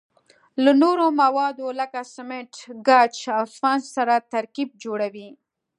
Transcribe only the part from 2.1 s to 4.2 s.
سمنټ، ګچ او اسفنج سره